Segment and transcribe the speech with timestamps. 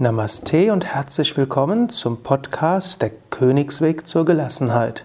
[0.00, 5.04] Namaste und herzlich willkommen zum Podcast Der Königsweg zur Gelassenheit.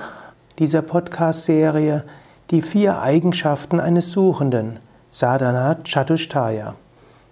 [0.58, 2.04] dieser Podcast-Serie
[2.50, 6.74] Die vier Eigenschaften eines Suchenden, Sadhana Chatushtaya.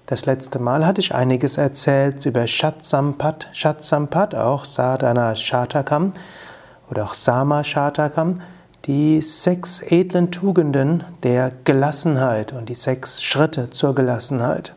[0.07, 6.15] Das letzte Mal hatte ich einiges erzählt über Shatsampat, Shatsampat, auch Sadhana Shatakam
[6.91, 8.41] oder auch Sama Shatakam,
[8.87, 14.75] die sechs edlen Tugenden der Gelassenheit und die sechs Schritte zur Gelassenheit.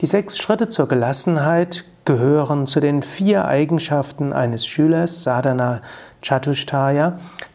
[0.00, 5.80] Die sechs Schritte zur Gelassenheit gehören zu den vier Eigenschaften eines Schülers, Sadhana
[6.22, 7.14] Chatushtaya,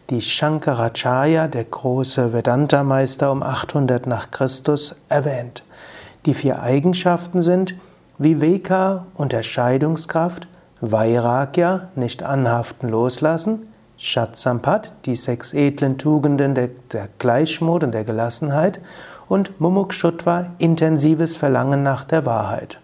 [0.10, 5.64] die Shankaracharya, der große Vedanta-Meister um 800 nach Christus, erwähnt.
[6.26, 7.76] Die vier Eigenschaften sind
[8.18, 10.48] Viveka, Unterscheidungskraft,
[10.82, 18.80] Vairagya, nicht anhaften, loslassen, Shatsampat, die sechs edlen Tugenden der, der Gleichmut und der Gelassenheit
[19.28, 22.80] und Mumukshutva, intensives Verlangen nach der Wahrheit.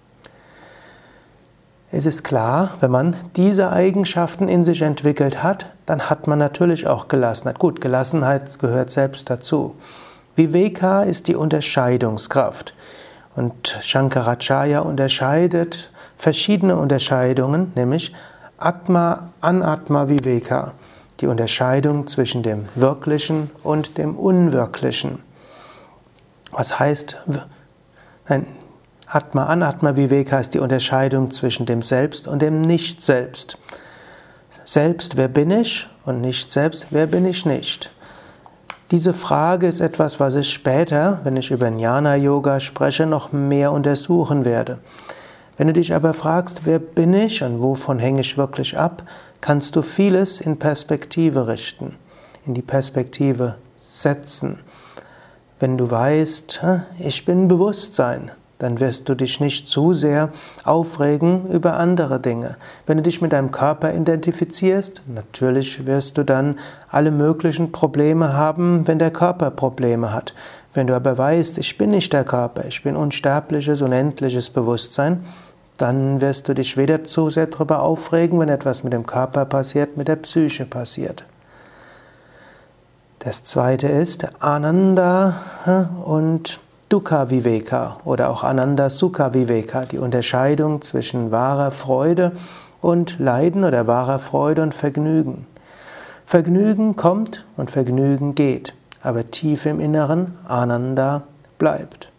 [1.91, 6.87] Es ist klar, wenn man diese Eigenschaften in sich entwickelt hat, dann hat man natürlich
[6.87, 7.59] auch Gelassenheit.
[7.59, 9.75] Gut, Gelassenheit gehört selbst dazu.
[10.37, 12.73] Viveka ist die Unterscheidungskraft.
[13.35, 18.13] Und Shankaracharya unterscheidet verschiedene Unterscheidungen, nämlich
[18.57, 20.73] Atma, Anatma, Viveka
[21.21, 25.19] die Unterscheidung zwischen dem Wirklichen und dem Unwirklichen.
[26.51, 27.17] Was heißt,
[28.27, 28.47] nein,
[29.05, 33.57] Atma, Anatma, Viveka ist die Unterscheidung zwischen dem Selbst und dem Nicht-Selbst.
[34.65, 35.87] Selbst, wer bin ich?
[36.05, 37.91] Und nicht selbst, wer bin ich nicht?
[38.89, 43.71] Diese Frage ist etwas, was ich später, wenn ich über Jnana Yoga spreche, noch mehr
[43.71, 44.79] untersuchen werde.
[45.57, 49.03] Wenn du dich aber fragst, wer bin ich und wovon hänge ich wirklich ab,
[49.41, 51.95] kannst du vieles in Perspektive richten,
[52.45, 54.59] in die Perspektive setzen.
[55.59, 56.61] Wenn du weißt,
[56.99, 58.31] ich bin Bewusstsein,
[58.61, 60.29] dann wirst du dich nicht zu sehr
[60.63, 62.57] aufregen über andere Dinge.
[62.85, 68.87] Wenn du dich mit deinem Körper identifizierst, natürlich wirst du dann alle möglichen Probleme haben,
[68.87, 70.35] wenn der Körper Probleme hat.
[70.75, 75.23] Wenn du aber weißt, ich bin nicht der Körper, ich bin unsterbliches, unendliches Bewusstsein,
[75.81, 79.97] dann wirst du dich weder zu sehr darüber aufregen, wenn etwas mit dem Körper passiert,
[79.97, 81.25] mit der Psyche passiert.
[83.19, 85.35] Das zweite ist Ananda
[86.05, 86.59] und
[86.89, 92.33] Dukkha Viveka oder auch Ananda Sukha Viveka, die Unterscheidung zwischen wahrer Freude
[92.81, 95.45] und Leiden oder wahrer Freude und Vergnügen.
[96.25, 101.23] Vergnügen kommt und Vergnügen geht, aber tief im Inneren Ananda
[101.57, 102.10] bleibt.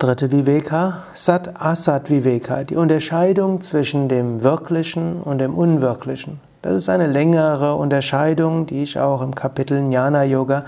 [0.00, 6.38] Dritte Viveka, Sat Asat Viveka, die Unterscheidung zwischen dem Wirklichen und dem Unwirklichen.
[6.62, 10.66] Das ist eine längere Unterscheidung, die ich auch im Kapitel Jnana Yoga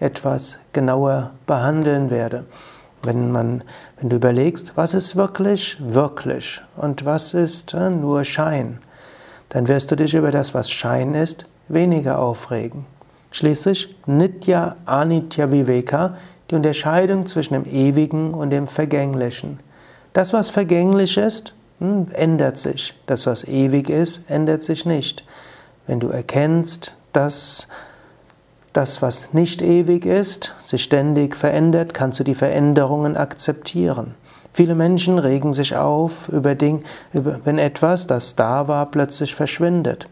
[0.00, 2.46] etwas genauer behandeln werde.
[3.04, 3.62] Wenn, man,
[4.00, 8.80] wenn du überlegst, was ist wirklich wirklich und was ist äh, nur Schein,
[9.50, 12.86] dann wirst du dich über das, was Schein ist, weniger aufregen.
[13.30, 16.16] Schließlich Nitya Anitya Viveka,
[16.50, 19.58] die Unterscheidung zwischen dem Ewigen und dem Vergänglichen.
[20.12, 22.94] Das, was vergänglich ist, hm, ändert sich.
[23.06, 25.24] Das, was ewig ist, ändert sich nicht.
[25.86, 27.68] Wenn du erkennst, dass
[28.72, 34.14] das, was nicht ewig ist, sich ständig verändert, kannst du die Veränderungen akzeptieren.
[34.52, 36.82] Viele Menschen regen sich auf über Dinge,
[37.12, 40.08] wenn etwas, das da war, plötzlich verschwindet.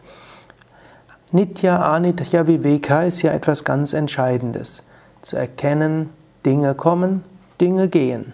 [1.31, 4.83] Nitya Anitya Viveka ist ja etwas ganz Entscheidendes.
[5.21, 6.09] Zu erkennen,
[6.45, 7.23] Dinge kommen,
[7.61, 8.33] Dinge gehen.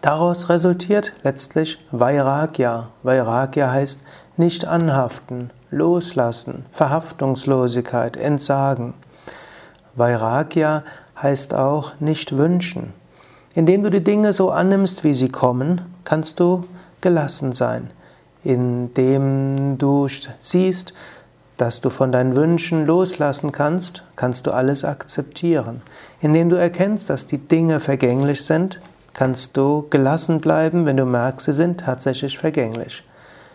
[0.00, 2.88] Daraus resultiert letztlich Vairagya.
[3.02, 4.00] Vairagya heißt
[4.38, 8.94] nicht anhaften, loslassen, Verhaftungslosigkeit, Entsagen.
[9.94, 10.84] Vairagya
[11.20, 12.94] heißt auch nicht wünschen.
[13.54, 16.62] Indem du die Dinge so annimmst, wie sie kommen, kannst du
[17.00, 17.90] gelassen sein.
[18.42, 20.08] Indem du
[20.40, 20.94] siehst,
[21.60, 25.82] dass du von deinen Wünschen loslassen kannst, kannst du alles akzeptieren.
[26.20, 28.80] Indem du erkennst, dass die Dinge vergänglich sind,
[29.12, 33.04] kannst du gelassen bleiben, wenn du merkst, sie sind tatsächlich vergänglich.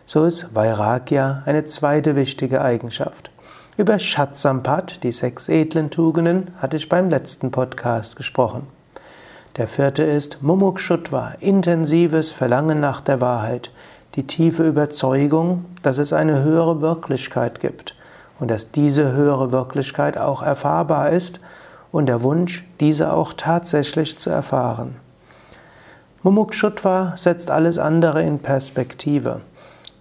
[0.05, 3.31] So ist Vairagya eine zweite wichtige Eigenschaft.
[3.75, 8.67] Über Shatsampat, die sechs edlen Tugenden, hatte ich beim letzten Podcast gesprochen.
[9.57, 13.71] Der vierte ist Mumukshutva, intensives Verlangen nach der Wahrheit
[14.15, 17.95] die tiefe Überzeugung, dass es eine höhere Wirklichkeit gibt
[18.39, 21.39] und dass diese höhere Wirklichkeit auch erfahrbar ist
[21.91, 24.95] und der Wunsch, diese auch tatsächlich zu erfahren.
[26.23, 29.41] Mumukshutva setzt alles andere in Perspektive.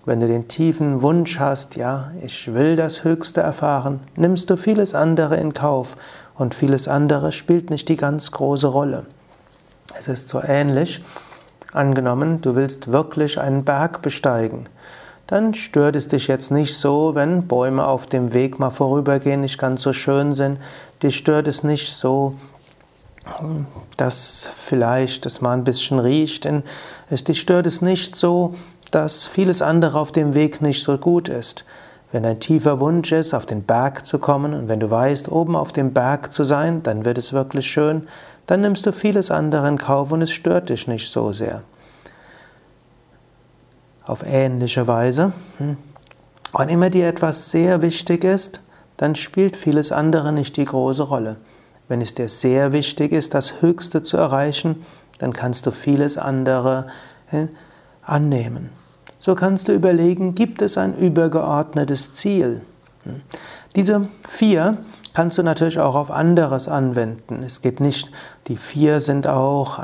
[0.07, 4.95] Wenn du den tiefen Wunsch hast, ja, ich will das Höchste erfahren, nimmst du vieles
[4.95, 5.97] andere in Kauf
[6.37, 9.07] und vieles andere spielt nicht die ganz große Rolle.
[9.99, 11.03] Es ist so ähnlich,
[11.75, 14.67] angenommen, du willst wirklich einen Berg besteigen,
[15.27, 19.59] dann stört es dich jetzt nicht so, wenn Bäume auf dem Weg mal vorübergehen, nicht
[19.59, 20.59] ganz so schön sind.
[21.03, 22.37] Dich stört es nicht so,
[23.97, 26.47] dass vielleicht es mal ein bisschen riecht.
[27.11, 28.55] Dich stört es nicht so,
[28.91, 31.65] dass vieles andere auf dem Weg nicht so gut ist.
[32.15, 35.57] Wenn ein tiefer Wunsch ist, auf den Berg zu kommen und wenn du weißt, oben
[35.57, 38.07] auf dem Berg zu sein, dann wird es wirklich schön,
[38.47, 41.65] dann nimmst du vieles andere in Kauf und es stört dich nicht so sehr.
[44.05, 45.77] Auf ähnliche Weise, hm,
[46.53, 48.61] wann immer dir etwas sehr wichtig ist,
[48.97, 51.39] dann spielt vieles andere nicht die große Rolle.
[51.89, 54.87] Wenn es dir sehr wichtig ist, das Höchste zu erreichen,
[55.19, 56.87] dann kannst du vieles andere
[58.03, 58.71] annehmen.
[59.25, 62.61] So kannst du überlegen, gibt es ein übergeordnetes Ziel?
[63.05, 63.23] Hm.
[63.75, 64.77] Diese vier
[65.15, 67.43] kannst du natürlich auch auf anderes anwenden.
[67.43, 68.11] Es geht nicht,
[68.49, 69.83] die vier sind auch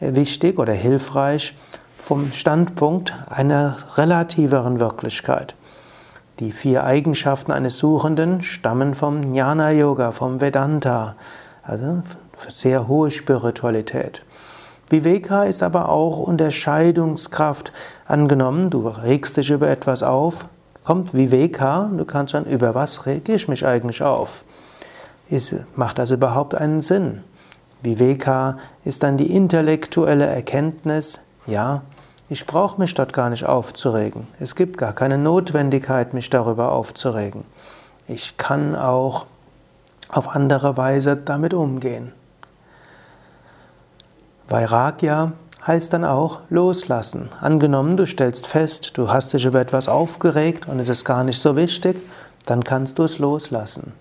[0.00, 1.54] wichtig oder hilfreich
[1.98, 5.54] vom Standpunkt einer relativeren Wirklichkeit.
[6.38, 11.14] Die vier Eigenschaften eines Suchenden stammen vom Jnana Yoga, vom Vedanta,
[11.62, 12.02] also
[12.48, 14.22] sehr hohe Spiritualität.
[14.90, 17.72] Viveka ist aber auch Unterscheidungskraft.
[18.06, 20.46] Angenommen, du regst dich über etwas auf,
[20.84, 24.44] kommt Viveka, du kannst dann, über was rege ich mich eigentlich auf?
[25.28, 27.22] Ist, macht das überhaupt einen Sinn?
[27.82, 31.82] Viveka ist dann die intellektuelle Erkenntnis, ja,
[32.30, 34.26] ich brauche mich dort gar nicht aufzuregen.
[34.38, 37.44] Es gibt gar keine Notwendigkeit, mich darüber aufzuregen.
[38.06, 39.26] Ich kann auch
[40.08, 42.12] auf andere Weise damit umgehen.
[44.48, 45.32] Vairagya
[45.66, 47.28] heißt dann auch loslassen.
[47.40, 51.40] Angenommen, du stellst fest, du hast dich über etwas aufgeregt und es ist gar nicht
[51.40, 52.00] so wichtig,
[52.46, 53.92] dann kannst du es loslassen.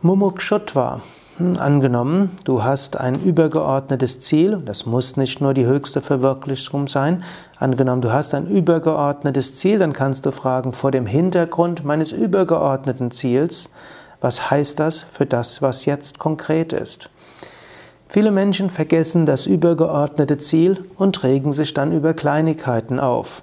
[0.00, 1.00] Mumukshutva.
[1.36, 7.24] Hm, angenommen, du hast ein übergeordnetes Ziel, das muss nicht nur die höchste Verwirklichung sein.
[7.58, 13.10] Angenommen, du hast ein übergeordnetes Ziel, dann kannst du fragen, vor dem Hintergrund meines übergeordneten
[13.10, 13.70] Ziels,
[14.20, 17.10] was heißt das für das, was jetzt konkret ist?
[18.14, 23.42] Viele Menschen vergessen das übergeordnete Ziel und regen sich dann über Kleinigkeiten auf.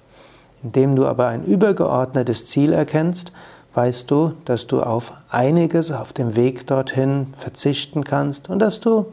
[0.63, 3.33] Indem du aber ein übergeordnetes Ziel erkennst,
[3.73, 9.07] weißt du, dass du auf einiges auf dem Weg dorthin verzichten kannst und dass du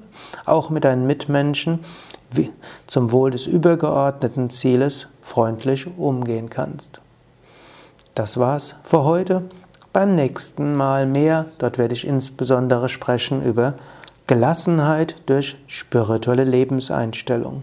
[0.47, 1.81] auch mit deinen Mitmenschen
[2.87, 7.01] zum Wohl des übergeordneten Zieles freundlich umgehen kannst.
[8.15, 9.43] Das war's für heute.
[9.93, 11.47] Beim nächsten Mal mehr.
[11.59, 13.75] Dort werde ich insbesondere sprechen über
[14.29, 17.63] Gelassenheit durch spirituelle Lebenseinstellung.